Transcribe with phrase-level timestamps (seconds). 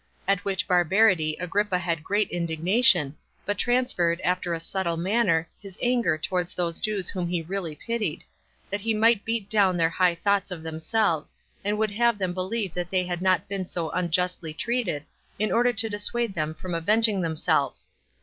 [0.27, 3.15] At which barbarity Agrippa had great indignation,
[3.45, 8.23] but transferred, after a subtle manner, his anger towards those Jews whom he really pitied,
[8.71, 12.73] that he might beat down their high thoughts of themselves, and would have them believe
[12.73, 15.05] that they had not been so unjustly treated,
[15.37, 17.91] in order to dissuade them from avenging themselves.